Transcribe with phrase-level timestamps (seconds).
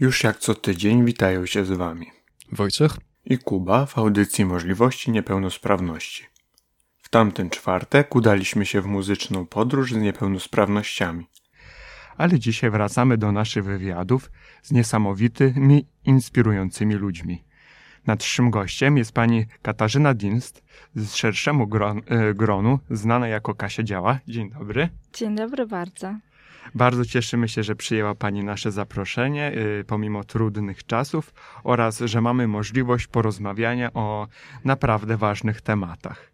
[0.00, 2.06] Już jak co tydzień witają się z Wami
[2.52, 6.24] Wojciech i Kuba w audycji Możliwości Niepełnosprawności.
[7.02, 11.26] W tamten czwartek udaliśmy się w muzyczną podróż z niepełnosprawnościami.
[12.16, 14.30] Ale dzisiaj wracamy do naszych wywiadów
[14.62, 17.44] z niesamowitymi, inspirującymi ludźmi.
[18.06, 20.62] Naszym gościem jest pani Katarzyna Dinst
[20.94, 24.18] z szerszemu gron, e, gronu, znana jako Kasia Działa.
[24.28, 24.88] Dzień dobry.
[25.12, 26.14] Dzień dobry bardzo.
[26.74, 31.34] Bardzo cieszymy się, że przyjęła Pani nasze zaproszenie y, pomimo trudnych czasów
[31.64, 34.28] oraz że mamy możliwość porozmawiania o
[34.64, 36.30] naprawdę ważnych tematach.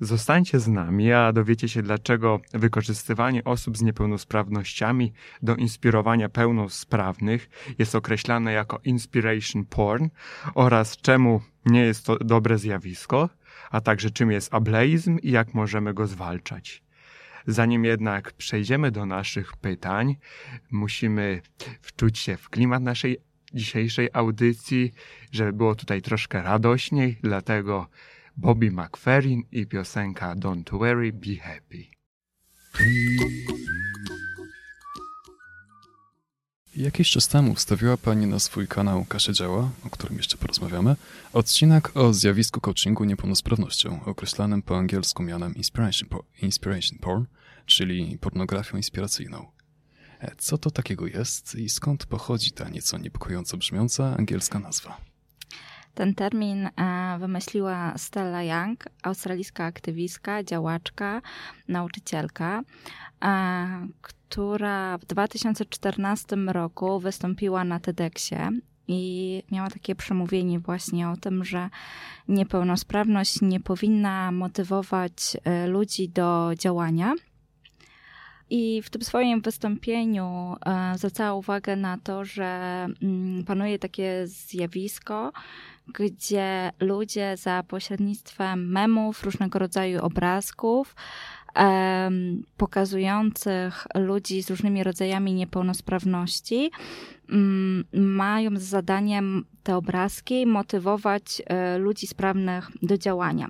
[0.00, 5.12] Zostańcie z nami, a dowiecie się, dlaczego wykorzystywanie osób z niepełnosprawnościami
[5.42, 10.08] do inspirowania pełnosprawnych jest określane jako inspiration porn
[10.54, 13.28] oraz czemu nie jest to dobre zjawisko,
[13.70, 16.82] a także czym jest ableizm i jak możemy go zwalczać.
[17.46, 20.16] Zanim jednak przejdziemy do naszych pytań,
[20.70, 21.40] musimy
[21.80, 23.18] wczuć się w klimat naszej
[23.54, 24.92] dzisiejszej audycji,
[25.32, 27.88] żeby było tutaj troszkę radośniej, dlatego
[28.36, 31.84] Bobby McFerrin i piosenka Don't Worry, Be Happy.
[36.76, 40.96] Jakiś czas temu wstawiła Pani na swój kanał Kasia Działa, o którym jeszcze porozmawiamy,
[41.32, 47.24] odcinek o zjawisku coachingu niepełnosprawnością, określanym po angielsku mianem inspiration, po inspiration porn,
[47.66, 49.46] czyli pornografią inspiracyjną.
[50.20, 55.09] E, co to takiego jest i skąd pochodzi ta nieco niepokojąco brzmiąca angielska nazwa?
[55.94, 56.70] Ten termin e,
[57.18, 61.22] wymyśliła Stella Young, australijska aktywistka, działaczka,
[61.68, 62.62] nauczycielka,
[63.24, 68.50] e, która w 2014 roku wystąpiła na TEDxie
[68.88, 71.70] i miała takie przemówienie właśnie o tym, że
[72.28, 77.14] niepełnosprawność nie powinna motywować ludzi do działania
[78.50, 85.32] i w tym swoim wystąpieniu e, zwracała uwagę na to, że mm, panuje takie zjawisko,
[85.94, 90.94] gdzie ludzie za pośrednictwem memów, różnego rodzaju obrazków,
[92.56, 96.70] pokazujących ludzi z różnymi rodzajami niepełnosprawności,
[97.28, 103.48] mm, mają z zadaniem te obrazki motywować e, ludzi sprawnych do działania.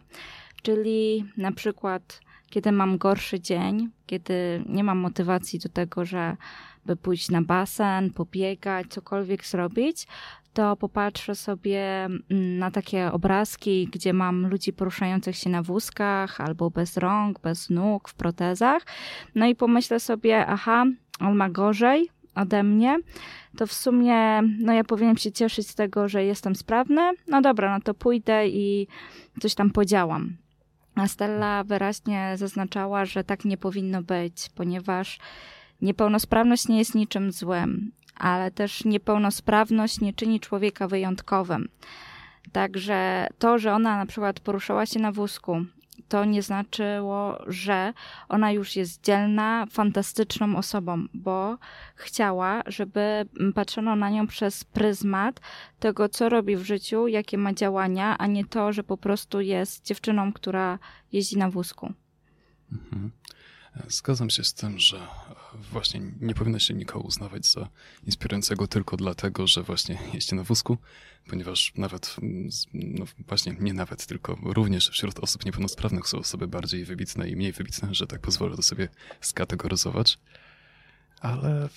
[0.62, 7.30] Czyli na przykład kiedy mam gorszy dzień, kiedy nie mam motywacji do tego, żeby pójść
[7.30, 10.06] na basen, pobiegać, cokolwiek zrobić,
[10.52, 16.70] to popatrzę sobie mm, na takie obrazki, gdzie mam ludzi poruszających się na wózkach albo
[16.70, 18.82] bez rąk, bez nóg, w protezach.
[19.34, 20.84] No i pomyślę sobie, aha,
[21.20, 22.98] on ma gorzej ode mnie,
[23.56, 27.10] to w sumie, no ja powinienem się cieszyć z tego, że jestem sprawny.
[27.28, 28.86] No dobra, no to pójdę i
[29.40, 30.36] coś tam podziałam.
[31.08, 35.18] Stella wyraźnie zaznaczała, że tak nie powinno być, ponieważ
[35.82, 41.68] niepełnosprawność nie jest niczym złym, ale też niepełnosprawność nie czyni człowieka wyjątkowym.
[42.52, 45.64] Także to, że ona na przykład poruszała się na wózku,
[46.10, 47.92] to nie znaczyło, że
[48.28, 51.58] ona już jest dzielna, fantastyczną osobą, bo
[51.94, 55.40] chciała, żeby patrzono na nią przez pryzmat
[55.78, 59.84] tego, co robi w życiu, jakie ma działania, a nie to, że po prostu jest
[59.86, 60.78] dziewczyną, która
[61.12, 61.92] jeździ na wózku.
[62.72, 63.10] Mhm.
[63.88, 65.08] Zgadzam się z tym, że
[65.72, 67.68] właśnie nie powinno się nikogo uznawać za
[68.06, 70.78] inspirującego tylko dlatego, że właśnie jeździ na wózku,
[71.28, 72.16] ponieważ nawet,
[72.72, 77.52] no właśnie nie nawet, tylko również wśród osób niepełnosprawnych są osoby bardziej wybitne i mniej
[77.52, 78.88] wybitne, że tak pozwolę to sobie
[79.20, 80.18] skategoryzować.
[81.20, 81.68] Ale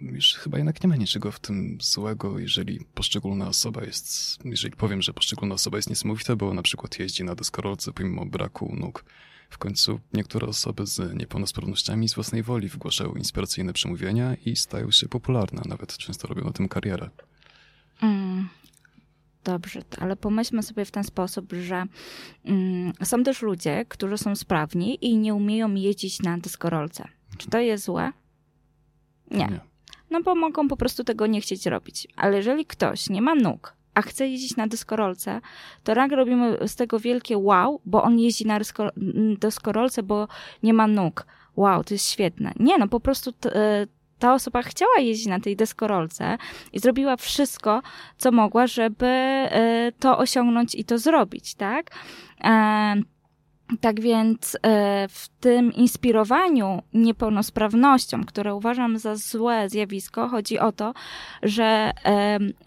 [0.00, 5.02] już chyba jednak nie ma niczego w tym złego, jeżeli poszczególna osoba jest, jeżeli powiem,
[5.02, 9.04] że poszczególna osoba jest niesamowita, bo na przykład jeździ na deskorolce pomimo braku nóg
[9.50, 15.08] w końcu niektóre osoby z niepełnosprawnościami z własnej woli wygłaszają inspiracyjne przemówienia i stają się
[15.08, 17.10] popularne, nawet często robią na tym karierę.
[18.02, 18.48] Mm,
[19.44, 21.84] dobrze, ale pomyślmy sobie w ten sposób, że
[22.44, 27.08] mm, są też ludzie, którzy są sprawni i nie umieją jeździć na deskorolce.
[27.38, 28.12] Czy to jest złe?
[29.30, 29.46] Nie.
[29.46, 29.73] nie.
[30.10, 32.08] No bo mogą po prostu tego nie chcieć robić.
[32.16, 35.40] Ale jeżeli ktoś nie ma nóg, a chce jeździć na deskorolce,
[35.84, 38.60] to rak robimy z tego wielkie wow, bo on jeździ na
[39.38, 40.28] deskorolce, bo
[40.62, 41.26] nie ma nóg.
[41.56, 42.52] Wow, to jest świetne.
[42.60, 43.86] Nie, no po prostu e,
[44.18, 46.38] ta osoba chciała jeździć na tej deskorolce
[46.72, 47.82] i zrobiła wszystko,
[48.18, 51.90] co mogła, żeby e, to osiągnąć i to zrobić, tak?
[52.44, 52.94] E,
[53.80, 54.56] tak więc
[55.44, 60.94] tym inspirowaniu niepełnosprawnością, które uważam za złe zjawisko, chodzi o to,
[61.42, 61.92] że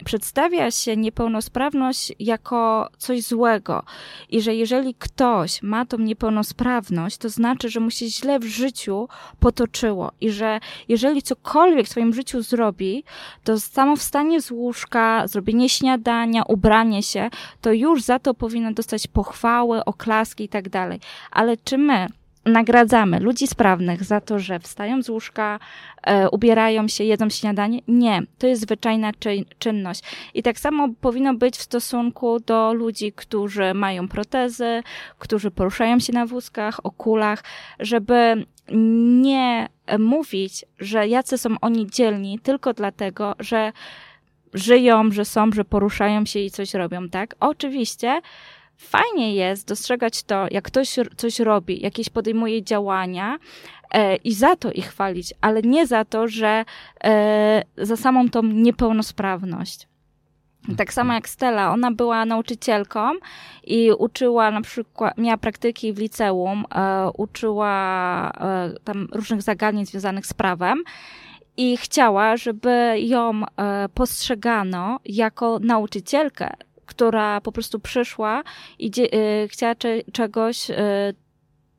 [0.04, 3.82] przedstawia się niepełnosprawność jako coś złego
[4.28, 9.08] i że jeżeli ktoś ma tą niepełnosprawność, to znaczy, że mu się źle w życiu
[9.40, 13.04] potoczyło i że jeżeli cokolwiek w swoim życiu zrobi,
[13.44, 17.30] to samo wstanie z łóżka, zrobienie śniadania, ubranie się,
[17.60, 21.00] to już za to powinno dostać pochwały, oklaski i tak dalej.
[21.30, 22.06] Ale czy my
[22.44, 25.58] nagradzamy ludzi sprawnych za to, że wstają z łóżka,
[26.02, 27.80] e, ubierają się, jedzą śniadanie?
[27.88, 30.02] Nie, to jest zwyczajna czy, czynność.
[30.34, 34.82] I tak samo powinno być w stosunku do ludzi, którzy mają protezy,
[35.18, 37.44] którzy poruszają się na wózkach, okulach,
[37.80, 38.46] żeby
[39.20, 39.68] nie
[39.98, 43.72] mówić, że jacy są oni dzielni tylko dlatego, że
[44.54, 47.34] żyją, że są, że poruszają się i coś robią, tak?
[47.40, 48.20] Oczywiście
[48.78, 53.38] fajnie jest dostrzegać to, jak ktoś coś robi, jakieś podejmuje działania
[53.90, 56.64] e, i za to ich chwalić, ale nie za to, że
[57.04, 59.88] e, za samą tą niepełnosprawność.
[60.76, 63.10] Tak samo jak Stella, ona była nauczycielką
[63.64, 70.26] i uczyła na przykład, miała praktyki w liceum, e, uczyła e, tam różnych zagadnień związanych
[70.26, 70.82] z prawem
[71.56, 76.50] i chciała, żeby ją e, postrzegano jako nauczycielkę,
[76.98, 78.42] która po prostu przyszła
[78.78, 79.74] i e, chciała
[80.12, 81.12] czegoś e,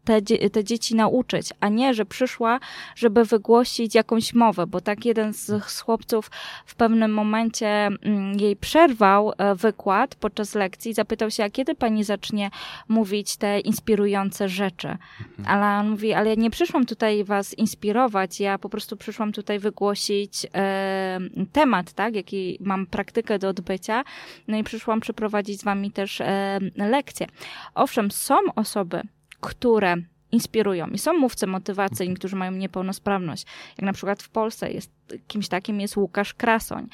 [0.10, 2.60] te, te dzieci nauczyć, a nie, że przyszła,
[2.96, 6.32] żeby wygłosić jakąś mowę, bo tak jeden z, chłopców
[6.66, 11.76] w pewnym momencie mm, jej przerwał e, wykład podczas lekcji i zapytał się, a kiedy
[11.76, 12.50] pani zacznie
[12.88, 14.88] mówić te inspirujące rzeczy?
[14.88, 15.48] Mhm.
[15.48, 19.60] Ale on mówi, ale ja nie przyszłam tutaj was inspirować, ja po prostu przyszłam tutaj
[19.60, 21.20] wygłosić e,
[21.52, 24.04] temat, tak, jaki mam praktykę do odbycia,
[24.48, 27.28] no i przyszłam przeprowadzić z wami też e, lekcje.
[27.76, 29.02] Owszem, są osoby,
[29.42, 29.96] które
[30.32, 30.88] inspirują.
[30.88, 33.46] I są mówcy motywacyjni, którzy mają niepełnosprawność.
[33.78, 34.92] Jak na przykład w Polsce jest
[35.28, 36.88] kimś takim jest Łukasz Krasoń.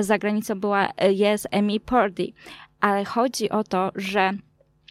[0.00, 2.32] Za granicą była jest Amy Purdy.
[2.80, 4.30] Ale chodzi o to, że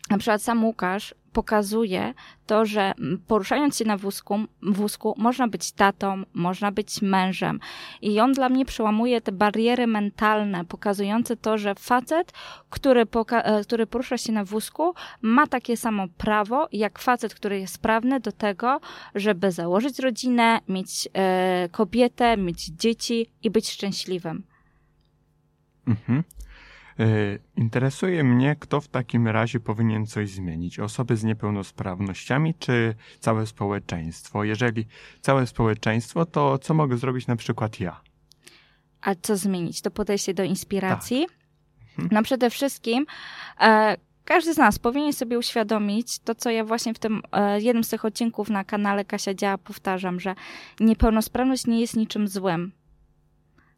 [0.09, 2.13] na przykład sam Łukasz pokazuje
[2.45, 2.93] to, że
[3.27, 7.59] poruszając się na wózku, wózku można być tatą, można być mężem.
[8.01, 12.33] I on dla mnie przełamuje te bariery mentalne, pokazujące to, że facet,
[12.69, 17.73] który, e, który porusza się na wózku, ma takie samo prawo jak facet, który jest
[17.73, 18.79] sprawny do tego,
[19.15, 24.43] żeby założyć rodzinę, mieć e, kobietę, mieć dzieci i być szczęśliwym.
[25.87, 26.23] Mhm.
[27.01, 30.79] E, interesuje mnie, kto w takim razie powinien coś zmienić.
[30.79, 34.43] Osoby z niepełnosprawnościami czy całe społeczeństwo?
[34.43, 34.85] Jeżeli
[35.21, 38.01] całe społeczeństwo, to co mogę zrobić na przykład ja?
[39.01, 39.81] A co zmienić?
[39.81, 41.25] To podejście do inspiracji?
[41.27, 41.37] Tak.
[41.91, 42.09] Mhm.
[42.11, 43.05] No przede wszystkim
[43.61, 47.83] e, każdy z nas powinien sobie uświadomić to, co ja właśnie w tym e, jednym
[47.83, 50.35] z tych odcinków na kanale Kasia Działa powtarzam, że
[50.79, 52.71] niepełnosprawność nie jest niczym złym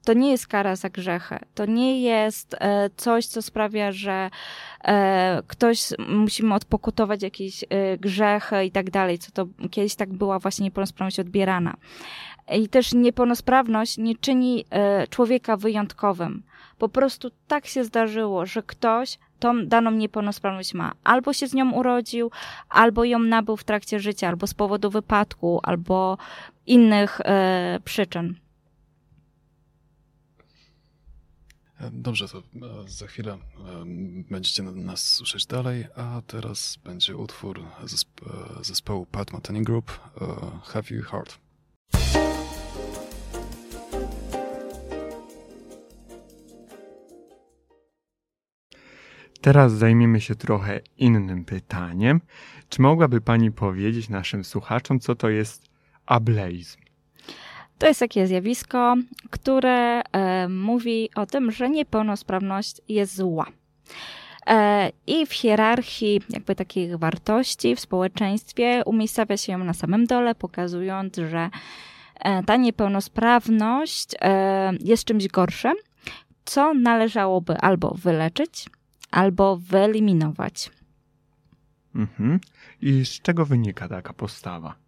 [0.04, 1.40] to nie jest kara za grzechy.
[1.56, 4.30] To nie jest e, coś, co sprawia, że
[4.84, 10.40] e, ktoś musimy odpokutować jakieś e, grzechy i tak dalej, co to kiedyś tak była
[10.40, 11.74] właśnie niepełnosprawność odbierana.
[12.52, 14.66] I też niepełnosprawność nie czyni
[15.10, 16.44] człowieka wyjątkowym.
[16.78, 20.92] Po prostu tak się zdarzyło, że ktoś tą daną niepełnosprawność ma.
[21.04, 22.32] Albo się z nią urodził,
[22.70, 26.18] albo ją nabył w trakcie życia, albo z powodu wypadku, albo
[26.68, 27.22] innych
[27.86, 28.36] przyczyn.
[31.92, 32.42] Dobrze, to e,
[32.88, 33.40] za chwilę e,
[34.30, 37.88] będziecie nas słyszeć dalej, a teraz będzie utwór e,
[38.64, 40.00] zespołu Pat Metheny Group
[40.64, 41.40] Have You Heart.
[49.42, 52.22] Teraz zajmiemy się trochę innym pytaniem.
[52.70, 55.70] Czy mogłaby Pani powiedzieć naszym słuchaczom, co to jest
[56.06, 56.83] ableizm?
[57.84, 58.96] To jest takie zjawisko,
[59.30, 63.46] które e, mówi o tym, że niepełnosprawność jest zła.
[64.48, 70.36] E, I w hierarchii jakby takich wartości w społeczeństwie umiejscawia się ją na samym dole,
[70.36, 71.50] pokazując, że
[72.20, 75.76] e, ta niepełnosprawność e, jest czymś gorszym,
[76.46, 78.70] co należałoby albo wyleczyć,
[79.12, 80.72] albo wyeliminować.
[81.96, 82.40] Mhm.
[82.82, 84.83] I z czego wynika taka postawa?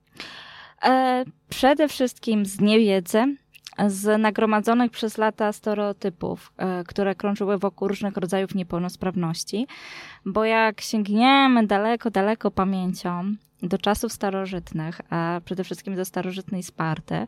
[0.86, 3.36] E, przede wszystkim z niewiedzy,
[3.88, 9.68] z nagromadzonych przez lata stereotypów, e, które krążyły wokół różnych rodzajów niepełnosprawności,
[10.26, 17.28] bo jak sięgniemy daleko, daleko pamięcią do czasów starożytnych, a przede wszystkim do starożytnej Sparty,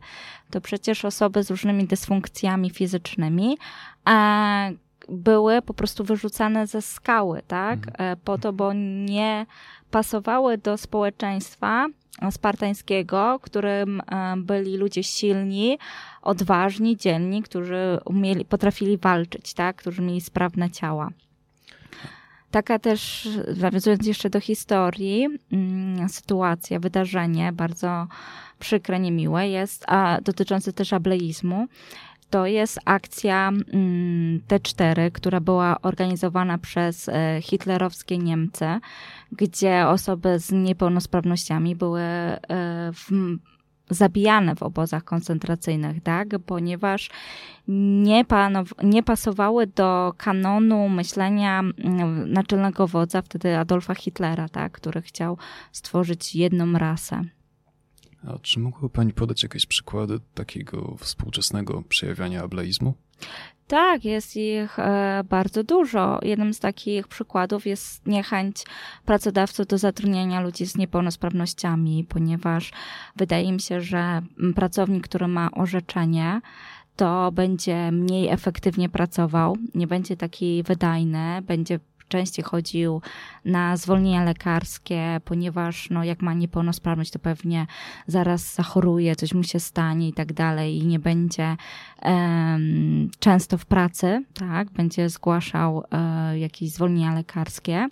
[0.50, 3.58] to przecież osoby z różnymi dysfunkcjami fizycznymi,
[4.04, 4.68] a
[5.08, 7.78] były po prostu wyrzucane ze skały, tak?
[7.78, 8.12] Mhm.
[8.12, 8.72] E, Po to, bo
[9.06, 9.46] nie
[9.90, 11.86] pasowały do społeczeństwa
[12.30, 15.78] spartańskiego, którym e, byli ludzie silni,
[16.22, 19.76] odważni, dzielni, którzy umieli, potrafili walczyć, tak?
[19.76, 21.10] Którzy mieli sprawne ciała.
[22.50, 28.06] Taka też, nawiązując jeszcze do historii, mm, sytuacja, wydarzenie bardzo
[28.58, 31.66] przykre, niemiłe jest, a dotyczące też ableizmu.
[32.30, 38.66] To jest akcja mm, T4, która była organizowana przez e, hitlerowskie Niemcy,
[39.32, 42.38] gdzie osoby z niepełnosprawnościami były e,
[42.92, 43.10] w,
[43.90, 46.28] zabijane w obozach koncentracyjnych, tak?
[46.46, 47.10] ponieważ
[47.68, 54.72] nie, panow- nie pasowały do kanonu myślenia mm, naczelnego wodza, wtedy Adolfa Hitlera, tak?
[54.72, 55.38] który chciał
[55.72, 57.24] stworzyć jedną rasę.
[58.26, 62.94] A czy mogłaby Pani podać jakieś przykłady takiego współczesnego przejawiania ableizmu?
[63.66, 66.18] Tak, jest ich e, bardzo dużo.
[66.22, 68.56] Jednym z takich przykładów jest niechęć
[69.04, 72.72] pracodawców do zatrudniania ludzi z niepełnosprawnościami, ponieważ
[73.16, 76.40] wydaje mi się, że mm, pracownik, który ma orzeczenie,
[76.96, 83.02] to będzie mniej efektywnie pracował, nie będzie taki wydajny, będzie częściej chodził
[83.44, 87.66] na zwolnienia lekarskie, ponieważ no, jak ma niepełnosprawność, to pewnie
[88.06, 91.56] zaraz zachoruje, coś mu się stanie i tak dalej i nie będzie
[92.02, 97.88] em, często w pracy, tak, będzie zgłaszał e, jakieś zwolnienia lekarskie.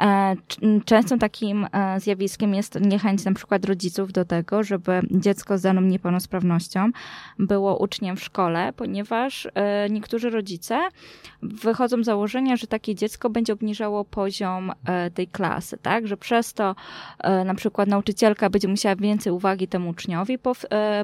[0.00, 5.58] E, c- Częstym takim e, zjawiskiem jest niechęć na przykład rodziców do tego, żeby dziecko
[5.58, 6.90] z daną niepełnosprawnością
[7.38, 10.80] było uczniem w szkole, ponieważ e, niektórzy rodzice
[11.42, 14.72] wychodzą z założenia, że takie dziecko będzie obniżało poziom
[15.14, 16.06] tej klasy, tak?
[16.06, 16.74] Że przez to
[17.44, 20.38] na przykład nauczycielka będzie musiała więcej uwagi temu uczniowi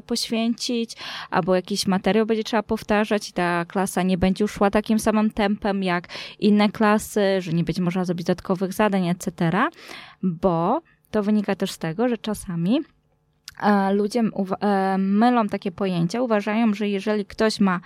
[0.06, 0.96] poświęcić,
[1.30, 5.30] albo jakiś materiał będzie trzeba powtarzać i ta klasa nie będzie już szła takim samym
[5.30, 9.62] tempem jak inne klasy, że nie będzie można zrobić dodatkowych zadań, etc.,
[10.22, 12.80] bo to wynika też z tego, że czasami
[13.62, 14.22] e, ludzie
[14.60, 17.80] e, mylą takie pojęcia, uważają, że jeżeli ktoś ma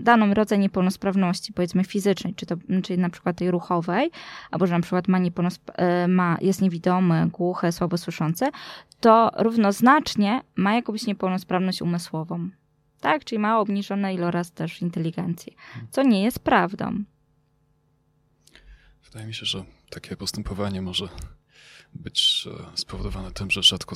[0.00, 4.10] daną rodzaj niepełnosprawności, powiedzmy fizycznej, czy to czy na przykład tej ruchowej,
[4.50, 5.18] albo że na przykład ma
[5.74, 8.46] e, ma, jest niewidomy, głuchy, słabo słyszący,
[9.00, 12.48] to równoznacznie ma jakąś niepełnosprawność umysłową.
[13.00, 15.56] Tak, czyli ma obniżony iloraz też inteligencji,
[15.90, 17.04] co nie jest prawdą.
[19.04, 21.08] Wydaje mi się, że takie postępowanie może
[21.94, 23.94] być e, spowodowane tym, że rzadko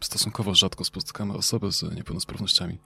[0.00, 2.78] stosunkowo rzadko spotykamy osoby z niepełnosprawnościami.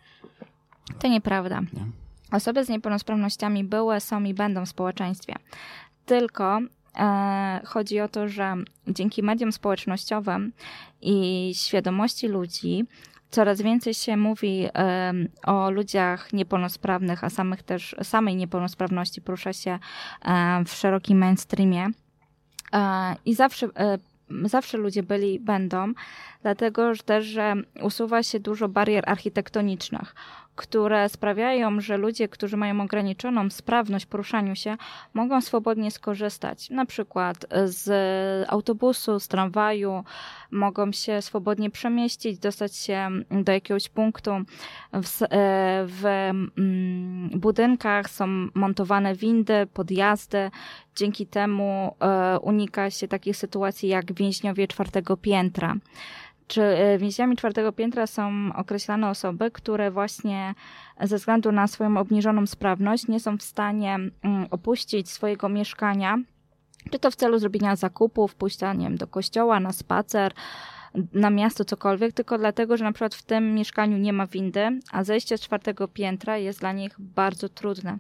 [0.99, 1.61] To nieprawda.
[1.61, 1.87] Nie?
[2.33, 5.35] Osoby z niepełnosprawnościami były, są i będą w społeczeństwie.
[6.07, 6.61] Tylko
[6.99, 8.57] e, chodzi o to, że
[8.89, 10.53] dzięki mediom społecznościowym
[11.03, 12.85] i świadomości ludzi
[13.31, 19.79] coraz więcej się mówi em, o ludziach niepełnosprawnych, a samych też, samej niepełnosprawności porusza się
[20.25, 21.91] e, w szerokim mainstreamie.
[22.73, 23.99] E, I zawsze, e,
[24.45, 25.93] zawsze ludzie byli, będą,
[26.43, 30.15] dlatego też, że usuwa się dużo barier architektonicznych
[30.61, 34.77] które sprawiają, że ludzie, którzy mają ograniczoną sprawność w poruszaniu się,
[35.15, 36.71] mogą swobodnie skorzystać.
[36.71, 37.89] Na przykład z
[38.51, 40.05] autobusu, z tramwaju,
[40.51, 44.31] mogą się swobodnie przemieścić, dostać się do jakiegoś punktu.
[44.93, 45.27] W, e,
[45.87, 50.51] w mm, budynkach są montowane windy, podjazdy.
[50.97, 55.77] Dzięki temu e, unika się takich sytuacji jak więźniowie czwartego piętra
[56.51, 60.55] czy e, więźniami czwartego piętra są określane osoby, które właśnie
[61.03, 66.19] ze względu na swoją obniżoną sprawność nie są w stanie mm, opuścić swojego mieszkania,
[66.91, 70.33] czy to w celu zrobienia zakupów, pójścia do kościoła, na spacer,
[71.13, 75.05] na miasto, cokolwiek, tylko dlatego, że na przykład w tym mieszkaniu nie ma windy, a
[75.05, 77.97] zejście z czwartego piętra jest dla nich bardzo trudne.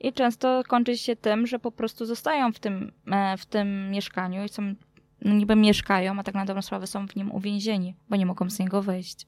[0.00, 4.44] I często kończy się tym, że po prostu zostają w tym, e, w tym mieszkaniu
[4.44, 4.74] i są
[5.22, 8.50] no niby mieszkają, a tak na dobrą sprawę są w nim uwięzieni, bo nie mogą
[8.50, 9.26] z niego wyjść.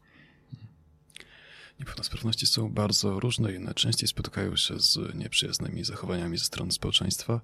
[1.80, 7.40] Niepełnosprawności są bardzo różne i najczęściej spotykają się z nieprzyjaznymi zachowaniami ze strony społeczeństwa,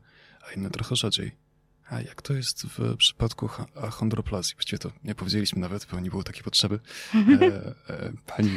[0.48, 1.32] a inne trochę rzadziej.
[1.90, 3.48] A jak to jest w przypadku
[3.82, 4.54] achondroplazji?
[4.54, 6.80] Właściwie to nie powiedzieliśmy nawet, bo nie było takiej potrzeby.
[7.14, 7.46] E,
[7.88, 8.50] e, pani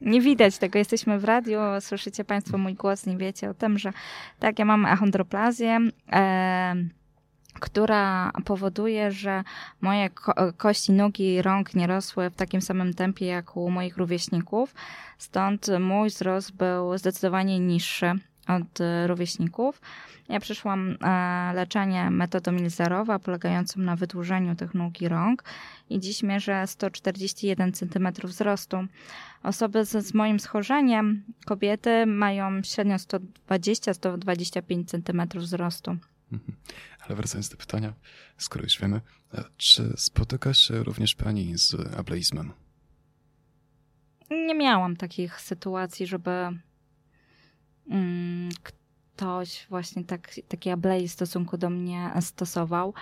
[0.00, 3.92] Nie widać tego, jesteśmy w radiu, słyszycie Państwo mój głos, nie wiecie o tym, że
[4.38, 5.80] tak, ja mam achondroplazję,
[6.12, 6.88] e,
[7.60, 9.44] która powoduje, że
[9.80, 13.96] moje ko- kości nóg i rąk nie rosły w takim samym tempie jak u moich
[13.96, 14.74] rówieśników,
[15.18, 18.12] stąd mój wzrost był zdecydowanie niższy
[18.48, 19.80] od rówieśników.
[20.28, 25.44] Ja przeszłam e, leczenie metodą Milzerowa, polegającą na wydłużeniu tych nóg i rąk
[25.90, 28.76] i dziś mierzę 141 cm wzrostu.
[29.42, 35.96] Osoby z, z moim schorzeniem, kobiety, mają średnio 120-125 cm wzrostu.
[36.32, 36.56] Mhm.
[37.00, 37.94] Ale wracając do pytania,
[38.38, 39.00] skoro już wiemy,
[39.34, 42.52] e, czy spotyka się również pani z ableizmem?
[44.30, 46.30] Nie miałam takich sytuacji, żeby
[47.90, 52.94] mm, ktoś właśnie tak, taki ablej w stosunku do mnie stosował.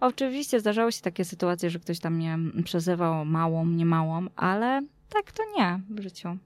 [0.00, 5.32] Oczywiście zdarzały się takie sytuacje, że ktoś tam mnie przezywał małą, nie małą, ale tak
[5.32, 6.38] to nie w życiu.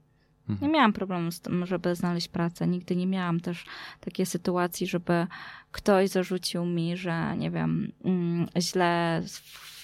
[0.49, 0.71] Nie Mhm.
[0.71, 2.67] miałam problemu z tym, żeby znaleźć pracę.
[2.67, 3.65] Nigdy nie miałam też
[4.01, 5.27] takiej sytuacji, żeby
[5.71, 9.21] ktoś zarzucił mi, że nie wiem, mm, źle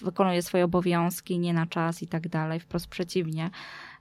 [0.01, 2.59] wykonuje swoje obowiązki, nie na czas i tak dalej.
[2.59, 3.49] Wprost przeciwnie,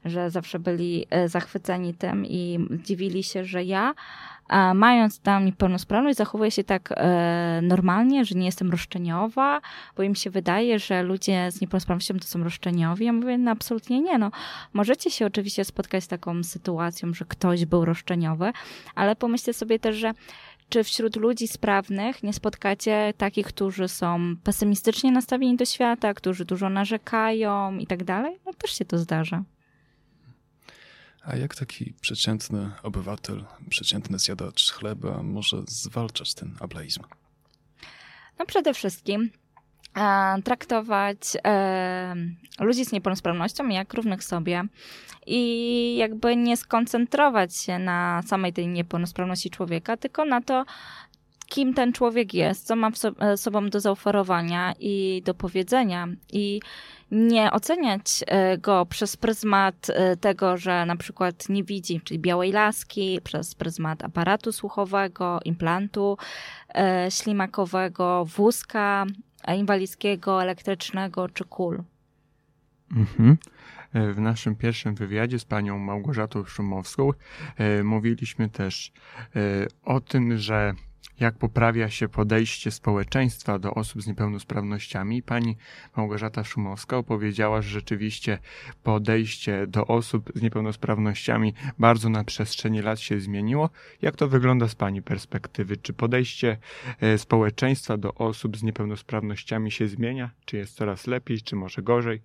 [0.05, 3.95] że zawsze byli e, zachwyceni tym i dziwili się, że ja,
[4.49, 9.61] a mając tam niepełnosprawność, zachowuję się tak e, normalnie, że nie jestem roszczeniowa,
[9.97, 13.05] bo im się wydaje, że ludzie z niepełnosprawnością to są roszczeniowi.
[13.05, 14.19] Ja mówię, no absolutnie nie.
[14.19, 14.31] No,
[14.73, 18.53] możecie się oczywiście spotkać z taką sytuacją, że ktoś był roszczeniowy,
[18.95, 20.13] ale pomyślcie sobie też, że
[20.69, 26.69] czy wśród ludzi sprawnych nie spotkacie takich, którzy są pesymistycznie nastawieni do świata, którzy dużo
[26.69, 28.39] narzekają i tak dalej?
[28.47, 29.43] No też się to zdarza.
[31.27, 37.03] A jak taki przeciętny obywatel, przeciętny zjadacz chleba może zwalczać ten ableizm?
[38.39, 39.31] No przede wszystkim
[39.97, 42.15] e, traktować e,
[42.61, 44.65] ludzi z niepełnosprawnością jak równych sobie
[45.27, 50.65] i jakby nie skoncentrować się na samej tej niepełnosprawności człowieka, tylko na to,
[51.49, 56.61] kim ten człowiek jest, co ma so, e, sobą do zaoferowania i do powiedzenia i
[57.15, 62.53] nie oceniać e, go przez pryzmat e, tego, że na przykład nie widzi, czyli białej
[62.53, 66.19] laski, przez pryzmat aparatu słuchowego, implantu
[66.75, 69.07] e, ślimakowego, wózka
[69.57, 71.83] inwalidzkiego, elektrycznego czy kul.
[72.97, 73.39] Mhm.
[73.95, 77.11] W naszym pierwszym wywiadzie z panią Małgorzatą Szumowską
[77.85, 78.93] mówiliśmy też
[79.85, 80.75] o tym, że
[81.21, 85.23] jak poprawia się podejście społeczeństwa do osób z niepełnosprawnościami.
[85.23, 85.57] Pani
[85.97, 88.39] Małgorzata Szumowska opowiedziała, że rzeczywiście
[88.83, 93.71] podejście do osób z niepełnosprawnościami bardzo na przestrzeni lat się zmieniło.
[94.03, 95.77] Jak to wygląda z pani perspektywy?
[95.77, 96.57] Czy podejście
[97.01, 100.31] e, społeczeństwa do osób z niepełnosprawnościami się zmienia?
[100.45, 102.23] Czy jest coraz lepiej, czy może gorzej?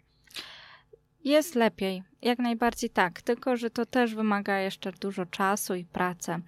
[1.23, 6.41] Jest lepiej, jak najbardziej tak, tylko że to też wymaga jeszcze dużo czasu i pracy.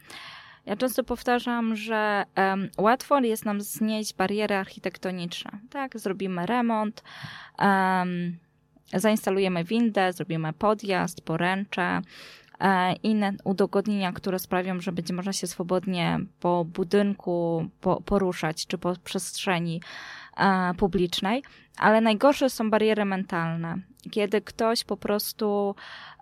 [0.66, 5.52] Ja często powtarzam, że um, łatwo jest nam znieść bariery architektoniczne.
[5.70, 7.04] Tak, zrobimy remont,
[7.60, 8.38] um,
[8.94, 12.02] zainstalujemy windę, zrobimy podjazd, poręcze,
[12.60, 18.78] e, inne udogodnienia, które sprawią, że będzie można się swobodnie po budynku po, poruszać czy
[18.78, 19.82] po przestrzeni
[20.78, 21.44] publicznej,
[21.78, 23.78] ale najgorsze są bariery mentalne.
[24.12, 25.76] Kiedy ktoś po prostu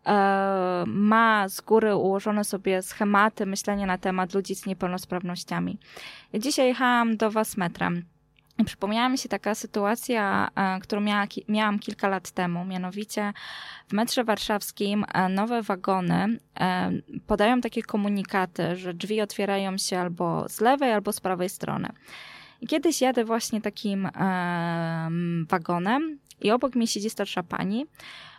[0.06, 5.78] e, ma z góry ułożone sobie schematy myślenia na temat ludzi z niepełnosprawnościami.
[6.34, 8.06] Dzisiaj jechałam do Was metrem.
[8.66, 12.66] Przypomniała mi się taka sytuacja, e, którą miała, miałam kilka lat temu.
[12.66, 13.34] Mianowicie
[13.88, 16.40] w metrze warszawskim e, nowe wagony
[17.28, 21.90] podają takie komunikaty, że drzwi otwierają się albo z lewej, albo z prawej strony.
[22.62, 24.10] I kiedyś jadę właśnie takim
[25.50, 27.86] wagonem i obok mnie siedzi starsza pani,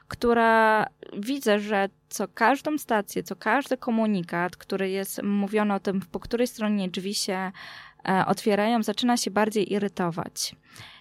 [0.08, 0.86] która
[1.18, 6.46] widzę, że co każdą stację, co każdy komunikat, który jest mówiony o tym, po której
[6.46, 7.52] stronie drzwi się
[8.08, 10.56] e, otwierają, zaczyna się bardziej irytować.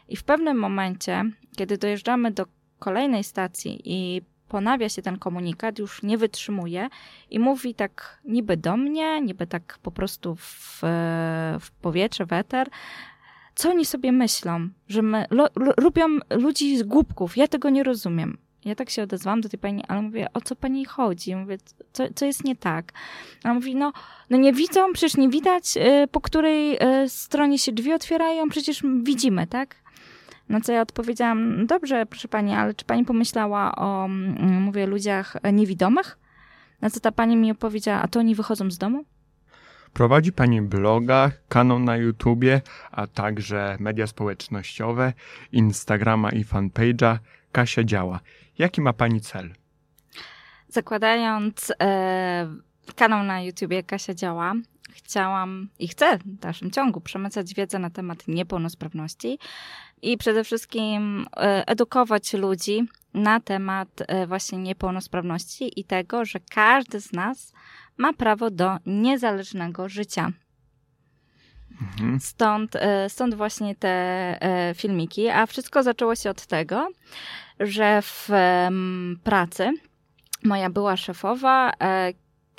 [0.09, 1.23] I w pewnym momencie,
[1.57, 2.45] kiedy dojeżdżamy do
[2.79, 6.89] kolejnej stacji i ponawia się ten komunikat, już nie wytrzymuje
[7.29, 10.79] i mówi tak niby do mnie, niby tak po prostu w,
[11.59, 12.69] w powietrze, w eter,
[13.55, 17.37] co oni sobie myślą, że my lo, lo, lubią ludzi z głupków.
[17.37, 18.37] Ja tego nie rozumiem.
[18.65, 21.35] Ja tak się odezwałam do tej pani, ale mówię, o co pani chodzi?
[21.35, 21.57] Mówię,
[21.93, 22.93] co, co jest nie tak?
[23.43, 23.93] A mówi, no,
[24.29, 28.83] no nie widzą, przecież nie widać, y, po której y, stronie się drzwi otwierają, przecież
[29.03, 29.75] widzimy, tak?
[30.49, 35.37] No co ja odpowiedziałam, dobrze, proszę pani, ale czy pani pomyślała o, mm, mówię, ludziach
[35.53, 36.19] niewidomych?
[36.81, 39.05] Na co ta pani mi opowiedziała, a to oni wychodzą z domu?
[39.93, 45.13] Prowadzi Pani bloga, kanał na YouTubie, a także media społecznościowe,
[45.51, 47.17] Instagrama i fanpage'a
[47.51, 48.19] Kasia Działa.
[48.57, 49.53] Jaki ma Pani cel?
[50.67, 52.47] Zakładając e,
[52.95, 54.53] kanał na YouTubie Kasia Działa,
[54.93, 59.39] chciałam i chcę w dalszym ciągu przemycać wiedzę na temat niepełnosprawności
[60.01, 67.01] i przede wszystkim e, edukować ludzi na temat e, właśnie niepełnosprawności i tego, że każdy
[67.01, 67.53] z nas
[67.97, 70.31] ma prawo do niezależnego życia.
[71.81, 72.19] Mhm.
[72.19, 75.29] Stąd, e, stąd właśnie te filmiki.
[75.29, 76.87] A wszystko zaczęło się od tego,
[77.59, 78.29] że w
[79.23, 79.71] pracy
[80.43, 81.71] moja była szefowa,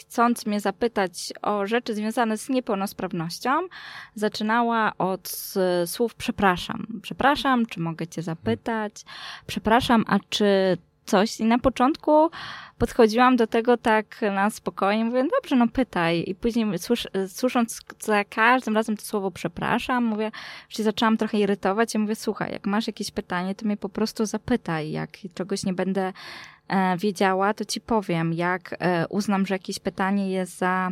[0.00, 3.50] chcąc mnie zapytać o rzeczy związane z niepełnosprawnością,
[4.14, 5.58] zaczynała od s-
[5.90, 6.86] słów przepraszam.
[7.02, 8.92] Przepraszam, czy mogę cię zapytać?
[9.46, 11.40] Przepraszam, a czy coś?
[11.40, 12.30] I na początku
[12.78, 16.24] podchodziłam do tego tak na spokojnie, mówię, dobrze, no pytaj.
[16.26, 20.30] I później słysz, słysząc za każdym razem to słowo przepraszam, mówię,
[20.68, 23.88] już się zaczęłam trochę irytować i mówię, słuchaj, jak masz jakieś pytanie, to mnie po
[23.88, 24.90] prostu zapytaj.
[24.90, 26.12] Jak czegoś nie będę e,
[26.98, 28.32] wiedziała, to ci powiem.
[28.32, 30.90] Jak e, uznam, że jakieś pytanie jest za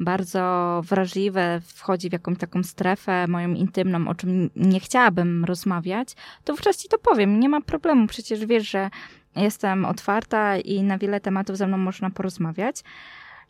[0.00, 6.08] bardzo wrażliwe, wchodzi w jakąś taką strefę moją intymną, o czym nie chciałabym rozmawiać,
[6.44, 7.40] to wówczas ci to powiem.
[7.40, 8.90] Nie ma problemu, przecież wiesz, że
[9.36, 12.82] jestem otwarta i na wiele tematów ze mną można porozmawiać.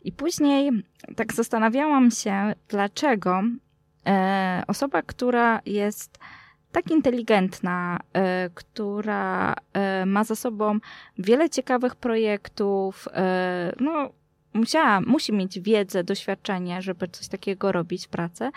[0.03, 0.71] I później
[1.15, 3.43] tak zastanawiałam się, dlaczego
[4.07, 6.19] e, osoba, która jest
[6.73, 10.79] tak inteligentna, e, która e, ma za sobą
[11.17, 14.09] wiele ciekawych projektów, e, no,
[14.53, 18.51] musiała, musi mieć wiedzę, doświadczenie, żeby coś takiego robić w pracy.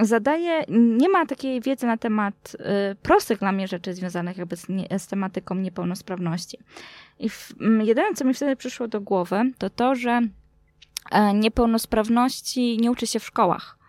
[0.00, 2.56] Zadaje, nie ma takiej wiedzy na temat
[3.02, 6.58] prostych dla mnie rzeczy związanych jakby z, nie, z tematyką niepełnosprawności.
[7.18, 10.20] I w, jedyne, co mi wtedy przyszło do głowy, to to, że
[11.34, 13.79] niepełnosprawności nie uczy się w szkołach.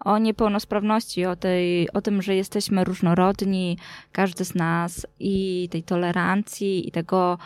[0.00, 3.78] O niepełnosprawności, o, tej, o tym, że jesteśmy różnorodni,
[4.12, 7.38] każdy z nas, i tej tolerancji, i tego,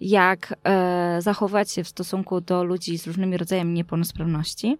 [0.00, 4.76] jak e, zachować się w stosunku do ludzi z różnymi rodzajami niepełnosprawności.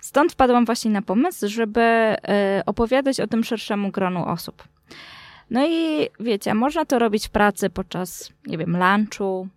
[0.00, 4.68] Stąd wpadłam właśnie na pomysł, żeby e, opowiadać o tym szerszemu gronu osób.
[5.50, 9.48] No i wiecie, można to robić w pracy podczas, nie wiem, lunchu,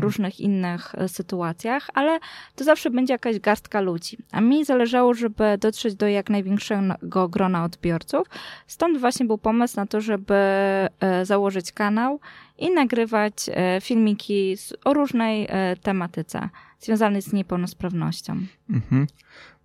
[0.00, 2.18] różnych innych e, sytuacjach, ale
[2.56, 4.18] to zawsze będzie jakaś garstka ludzi.
[4.32, 8.26] A mi zależało, żeby dotrzeć do jak największego grona odbiorców.
[8.66, 10.88] Stąd właśnie był pomysł na to, żeby e,
[11.22, 12.20] założyć kanał
[12.58, 15.48] i nagrywać e, filmiki o różnej
[15.82, 16.48] tematyce
[16.80, 18.40] związanej z niepełnosprawnością.
[18.70, 19.06] Mhm.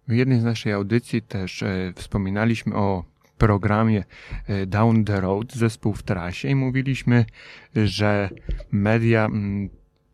[0.08, 1.64] W jednej z naszej audycji też
[1.96, 3.04] wspominaliśmy o
[3.38, 4.04] programie
[4.68, 7.26] Down the Road, zespół w trasie i mówiliśmy,
[7.76, 8.30] że
[8.72, 9.70] media mm,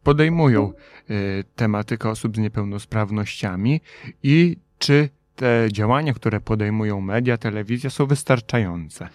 [0.06, 0.74] podejmują
[1.10, 1.14] e,
[1.56, 3.82] tematykę osób z niepełnosprawnościami
[4.24, 9.10] i czy te działania, które podejmują media, telewizja są wystarczające.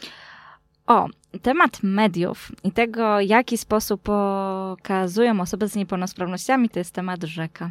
[0.87, 1.07] O,
[1.43, 7.71] temat mediów i tego, w jaki sposób pokazują osoby z niepełnosprawnościami, to jest temat rzeka.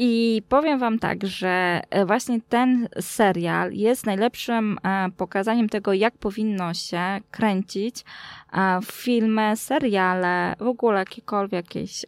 [0.00, 6.18] I powiem Wam tak, że e, właśnie ten serial jest najlepszym e, pokazaniem tego, jak
[6.18, 8.04] powinno się kręcić
[8.52, 12.04] e, filmy, seriale, w ogóle jakiekolwiek jakieś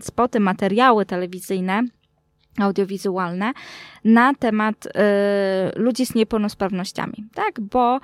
[0.00, 1.82] spoty, materiały telewizyjne,
[2.58, 3.52] audiowizualne
[4.04, 7.60] na temat e, ludzi z niepełnosprawnościami, tak?
[7.60, 8.00] Bo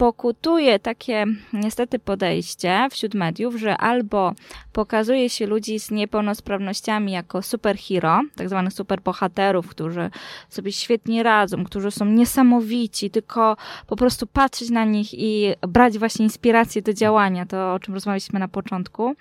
[0.00, 4.32] pokutuje takie niestety podejście wśród mediów, że albo
[4.72, 10.10] pokazuje się ludzi z niepełnosprawnościami jako superhero, tak zwanych superbohaterów, którzy
[10.48, 16.24] sobie świetnie radzą, którzy są niesamowici, tylko po prostu patrzeć na nich i brać właśnie
[16.24, 19.14] inspirację do działania, to o czym rozmawialiśmy na początku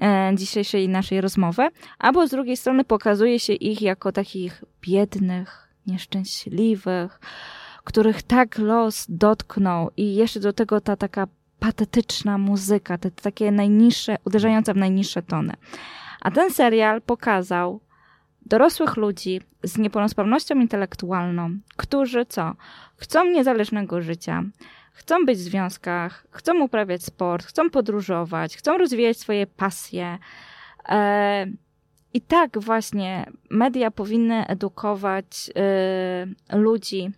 [0.00, 7.20] e, dzisiejszej naszej rozmowy, albo z drugiej strony pokazuje się ich jako takich biednych, nieszczęśliwych,
[7.84, 11.26] których tak los dotknął i jeszcze do tego ta taka
[11.58, 15.52] patetyczna muzyka, te takie najniższe, uderzające w najniższe tony.
[16.20, 17.80] A ten serial pokazał
[18.46, 22.54] dorosłych ludzi z niepełnosprawnością intelektualną, którzy co?
[22.96, 24.42] Chcą niezależnego życia,
[24.92, 30.18] chcą być w związkach, chcą uprawiać sport, chcą podróżować, chcą rozwijać swoje pasje.
[30.88, 31.46] E,
[32.14, 37.10] I tak właśnie media powinny edukować e, ludzi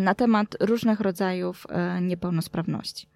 [0.00, 3.08] na temat różnych rodzajów e, niepełnosprawności.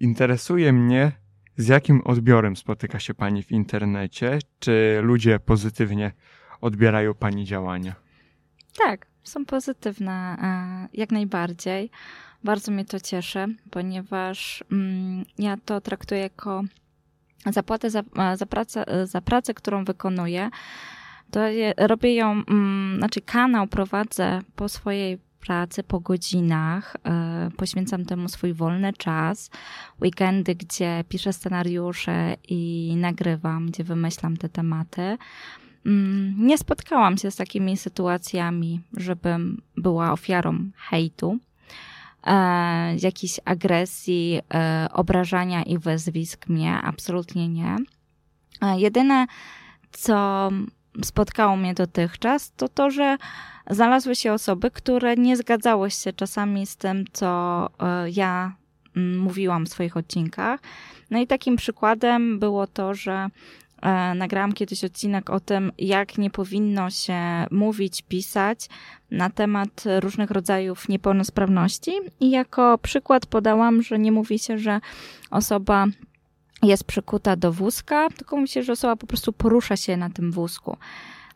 [0.00, 1.12] Interesuje mnie,
[1.56, 4.38] z jakim odbiorem spotyka się Pani w internecie?
[4.58, 6.12] Czy ludzie pozytywnie
[6.60, 7.94] odbierają Pani działania?
[8.78, 11.90] Tak, są pozytywne e, jak najbardziej.
[12.44, 16.62] Bardzo mnie to cieszy, ponieważ mm, ja to traktuję jako
[17.46, 20.50] zapłatę za, e, za, pracę, e, za pracę, którą wykonuję.
[21.30, 28.04] To je, robię ją, mm, znaczy kanał prowadzę po swojej pracy, po godzinach, e, poświęcam
[28.04, 29.50] temu swój wolny czas,
[30.02, 35.18] weekendy, gdzie piszę scenariusze i nagrywam, gdzie wymyślam te tematy.
[35.86, 41.38] Mm, Nie spotkałam się z takimi sytuacjami, żebym była ofiarą hejtu,
[42.24, 47.76] e, jakiejś agresji, e, obrażania i wyzwisk mnie, absolutnie nie.
[48.76, 49.26] Jedyne,
[49.92, 50.50] co
[51.04, 53.16] spotkało mnie dotychczas, to to, że
[53.70, 58.52] znalazły się osoby, które nie zgadzały się czasami z tym, co e, ja
[58.96, 60.60] mówiłam w swoich odcinkach.
[61.10, 63.28] No i takim przykładem było to, że
[63.82, 68.68] e, nagrałam kiedyś odcinek o tym, jak nie powinno się mówić, pisać
[69.10, 71.92] na temat różnych rodzajów niepełnosprawności.
[72.20, 74.80] I jako przykład podałam, że nie mówi się, że
[75.30, 75.86] osoba
[76.62, 80.32] jest przykuta do wózka, tylko mówi się, że osoba po prostu porusza się na tym
[80.32, 80.76] wózku.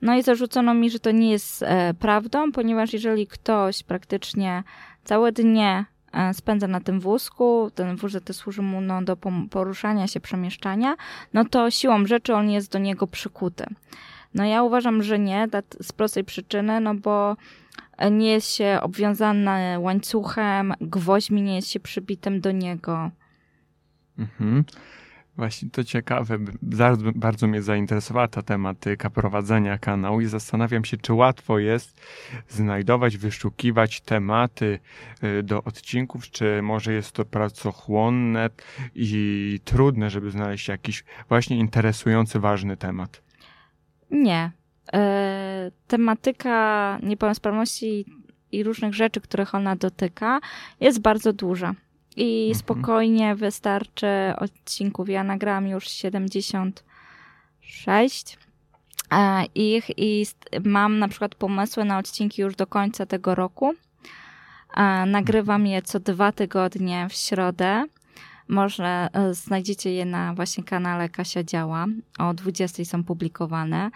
[0.02, 4.62] No i zarzucono mi, że to nie jest e, prawdą, ponieważ jeżeli ktoś praktycznie
[5.04, 9.16] całe dnie e, spędza na tym wózku, ten wózek to służy mu no, do
[9.50, 10.96] poruszania się, przemieszczania,
[11.32, 13.66] no to siłą rzeczy on jest do niego przykuty.
[14.34, 15.48] No ja uważam, że nie,
[15.80, 17.36] z prostej przyczyny, no bo
[18.10, 23.10] nie jest się obwiązany łańcuchem, gwoźdźmi nie jest się przybitym do niego.
[24.18, 24.64] Mhm.
[25.36, 31.12] Właśnie to ciekawe, bardzo, bardzo mnie zainteresowała ta tematyka prowadzenia kanału i zastanawiam się, czy
[31.12, 32.00] łatwo jest
[32.48, 34.78] znajdować, wyszukiwać tematy
[35.24, 38.50] y, do odcinków, czy może jest to pracochłonne
[38.94, 43.22] i trudne, żeby znaleźć jakiś właśnie interesujący, ważny temat.
[44.10, 44.50] Nie.
[44.92, 48.04] E, tematyka niepełnosprawności
[48.52, 50.40] i różnych rzeczy, których ona dotyka,
[50.80, 51.74] jest bardzo duża.
[52.16, 52.58] I mhm.
[52.58, 54.06] spokojnie wystarczy
[54.38, 55.08] odcinków.
[55.08, 58.38] Ja nagrałam już 76
[59.12, 60.26] e, ich i
[60.64, 63.74] mam na przykład pomysły na odcinki już do końca tego roku.
[64.76, 67.84] E, nagrywam je co dwa tygodnie w środę.
[68.48, 71.86] Może e, znajdziecie je na właśnie kanale Kasia Działa.
[72.18, 73.90] O 20 są publikowane.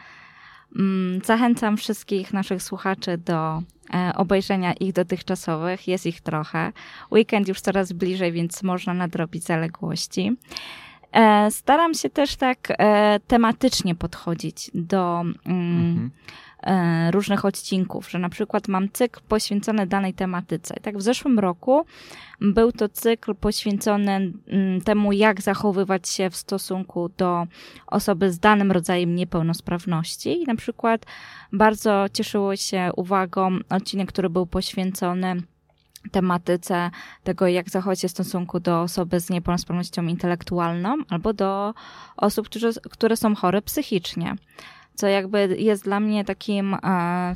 [0.79, 3.63] Mm, zachęcam wszystkich naszych słuchaczy do
[3.95, 5.89] e, obejrzenia ich dotychczasowych.
[5.89, 6.73] Jest ich trochę.
[7.13, 10.37] Weekend już coraz bliżej, więc można nadrobić zaległości.
[11.17, 16.11] E, staram się też tak e, tematycznie podchodzić do mm, mhm.
[16.63, 20.75] E, różnych odcinków, że na przykład mam cykl poświęcony danej tematyce.
[20.79, 21.87] I tak w zeszłym roku
[22.41, 27.47] był to cykl poświęcony mm, temu, jak zachowywać się w stosunku do
[27.87, 30.43] osoby z danym rodzajem niepełnosprawności.
[30.43, 31.07] I na przykład
[31.53, 35.43] bardzo cieszyło się uwagą odcinek, który był poświęcony
[36.13, 36.91] tematyce
[37.25, 41.75] tego, jak zachować się w stosunku do osoby z niepełnosprawnością intelektualną albo do
[42.17, 44.37] osób, które, które są chore psychicznie
[44.97, 47.33] co jakby jest dla mnie takim e,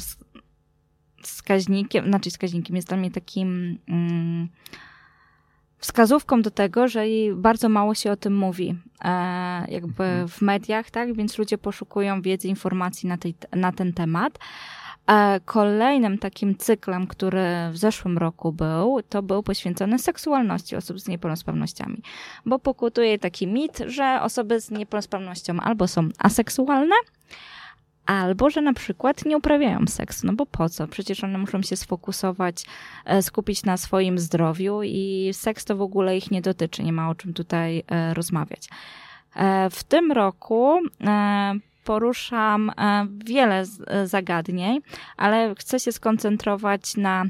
[1.23, 4.49] wskaźnikiem, znaczy wskaźnikiem, jest dla mnie takim mm,
[5.79, 7.05] wskazówką do tego, że
[7.35, 9.11] bardzo mało się o tym mówi e,
[9.71, 10.29] jakby mhm.
[10.29, 14.39] w mediach, tak, więc ludzie poszukują wiedzy, informacji na, tej, na ten temat.
[15.07, 21.09] E, kolejnym takim cyklem, który w zeszłym roku był, to był poświęcony seksualności osób z
[21.09, 22.03] niepełnosprawnościami,
[22.47, 26.95] bo pokutuje taki mit, że osoby z niepełnosprawnością albo są aseksualne,
[28.07, 30.89] albo że na przykład nie uprawiają seksu, no bo po co?
[30.89, 32.65] Przecież one muszą się sfokusować,
[33.05, 37.11] e, skupić na swoim zdrowiu i seks to w ogóle ich nie dotyczy, nie ma
[37.11, 38.69] o czym tutaj e, rozmawiać.
[39.37, 40.81] E, w tym roku
[41.85, 42.73] poruszam
[43.25, 43.65] wiele
[44.05, 44.81] zagadnień,
[45.17, 47.25] ale chcę się skoncentrować na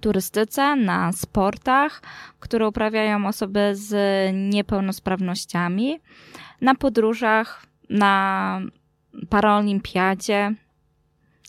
[0.00, 2.02] turystyce, na sportach,
[2.40, 3.94] które uprawiają osoby z
[4.34, 6.00] niepełnosprawnościami,
[6.60, 8.60] na podróżach, na
[9.28, 10.54] paraolimpiadzie,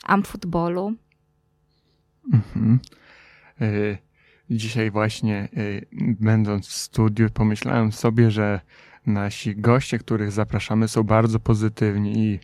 [0.04, 0.94] amfutbolu.
[2.34, 2.80] Mhm.
[3.62, 3.98] Y,
[4.50, 5.50] dzisiaj właśnie
[6.20, 8.60] będąc w studiu pomyślałem sobie, że
[9.08, 12.40] nasi goście, których zapraszamy są bardzo pozytywni i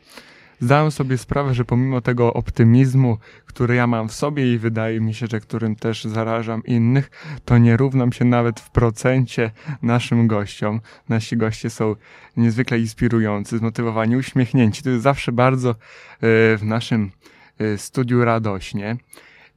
[0.62, 5.13] zdałem sobie sprawę, że pomimo tego optymizmu, który ja mam w sobie i wydaje mi
[5.13, 7.12] się, że którym też zarażam innych,
[7.45, 10.82] to nie równam się nawet w procencie naszym gościom.
[11.10, 11.95] Nasi goście są
[12.38, 14.84] niezwykle inspirujący, zmotywowani, uśmiechnięci.
[14.84, 15.76] To jest zawsze bardzo e,
[16.58, 17.12] w naszym
[17.60, 18.97] e, studiu radośnie.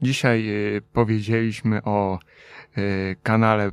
[0.03, 2.19] Dzisiaj e, powiedzieliśmy o
[3.23, 3.71] kanale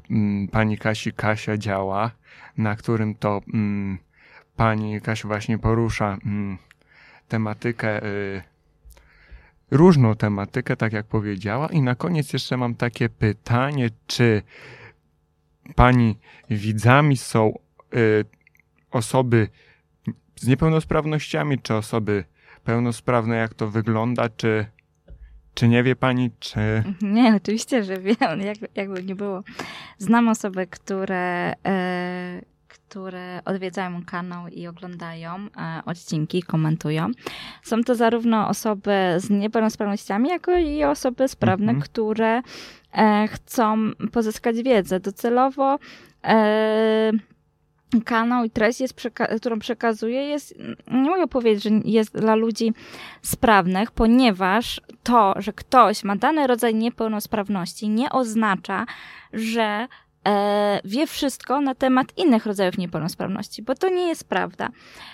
[0.51, 2.11] pani Kasi Kasia działa,
[2.57, 3.97] na którym to mm,
[4.55, 6.57] pani Kasia właśnie porusza mm,
[7.27, 8.41] tematykę, y,
[9.71, 11.67] różną tematykę, tak jak powiedziała.
[11.67, 14.41] I na koniec jeszcze mam takie pytanie, czy
[15.75, 16.17] pani
[16.49, 17.59] widzami są
[17.95, 18.25] y,
[18.91, 19.47] osoby
[20.35, 22.23] z niepełnosprawnościami, czy osoby
[22.63, 24.65] pełnosprawne, jak to wygląda, czy,
[25.53, 26.59] czy nie wie pani, czy...
[27.01, 29.43] Nie, oczywiście, że wiem, jakby, jakby nie było.
[29.97, 37.11] Znam osoby, które, e, które odwiedzają kanał i oglądają e, odcinki, komentują.
[37.63, 41.81] Są to zarówno osoby z niepełnosprawnościami, jako i osoby sprawne, mhm.
[41.81, 42.41] które
[42.93, 43.77] e, chcą
[44.11, 44.99] pozyskać wiedzę.
[44.99, 45.79] Docelowo
[46.23, 47.11] e,
[48.05, 50.55] kanał i treść, jest przeka- którą przekazuję, jest,
[50.91, 52.73] nie mogę powiedzieć, że jest dla ludzi
[53.21, 58.85] sprawnych, ponieważ to, że ktoś ma dany rodzaj niepełnosprawności, nie oznacza,
[59.33, 59.87] że
[60.27, 64.69] e, wie wszystko na temat innych rodzajów niepełnosprawności, bo to nie jest prawda.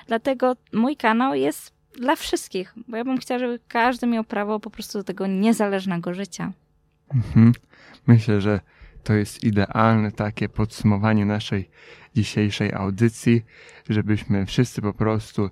[0.08, 4.70] Dlatego mój kanał jest dla wszystkich, bo ja bym chciała, żeby każdy miał prawo po
[4.70, 6.52] prostu do tego niezależnego życia.
[7.14, 7.52] Mhm.
[8.08, 8.60] Myślę, że
[9.08, 11.70] to jest idealne takie podsumowanie naszej
[12.16, 13.46] dzisiejszej audycji,
[13.90, 15.50] żebyśmy wszyscy po prostu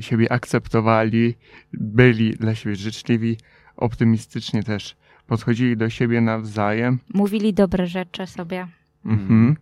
[0.00, 1.34] siebie akceptowali,
[1.72, 3.36] byli dla siebie życzliwi,
[3.76, 6.98] optymistycznie też podchodzili do siebie nawzajem.
[7.14, 8.68] Mówili dobre rzeczy sobie.
[9.04, 9.56] Mhm.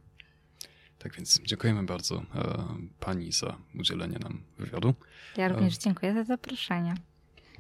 [0.99, 2.65] Tak więc dziękujemy bardzo e,
[3.01, 4.95] pani za udzielenie nam wywiadu.
[5.37, 6.95] Ja również dziękuję za zaproszenie.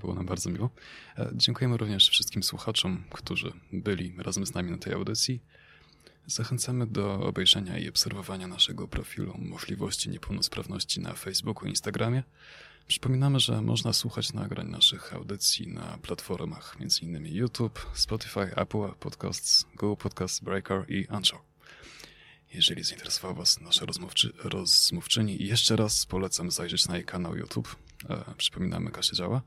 [0.00, 0.70] Było nam bardzo miło.
[1.18, 5.40] E, Dziękujemy również wszystkim słuchaczom, którzy byli razem z nami na tej audycji.
[6.26, 12.22] Zachęcamy do obejrzenia i obserwowania naszego profilu Możliwości Niepełnosprawności na Facebooku i Instagramie.
[12.86, 17.26] Przypominamy, że można słuchać nagrań naszych audycji na platformach m.in.
[17.26, 21.40] YouTube, Spotify, Apple Podcasts, Google Podcasts, Breaker i Anchor.
[22.54, 27.76] Jeżeli zainteresowała Was nasza rozmówczy, rozmówczyni, jeszcze raz polecam zajrzeć na jej kanał YouTube.
[28.10, 29.42] E, przypominamy, Kasia działa.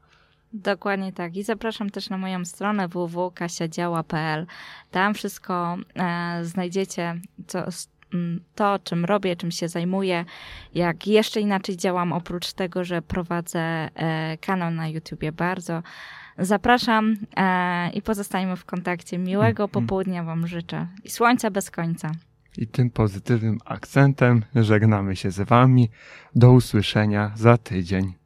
[0.53, 1.35] Dokładnie tak.
[1.35, 4.45] I zapraszam też na moją stronę www.kasiadziała.pl.
[4.91, 7.15] Tam wszystko e, znajdziecie,
[7.47, 7.63] co,
[8.55, 10.25] to, czym robię, czym się zajmuję,
[10.75, 15.31] jak jeszcze inaczej działam, oprócz tego, że prowadzę e, kanał na YouTubie.
[15.31, 15.83] Bardzo
[16.37, 19.17] zapraszam e, i pozostajemy w kontakcie.
[19.17, 19.69] Miłego Mhm.
[19.69, 22.11] popołudnia Wam życzę i słońca bez końca.
[22.57, 25.89] I tym pozytywnym akcentem żegnamy się z Wami.
[26.35, 28.13] Do usłyszenia za tydzień.